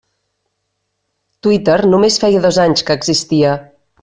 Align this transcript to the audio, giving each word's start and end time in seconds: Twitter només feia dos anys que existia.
Twitter 1.47 1.77
només 1.93 2.19
feia 2.27 2.43
dos 2.47 2.61
anys 2.67 2.87
que 2.89 2.99
existia. 3.03 3.55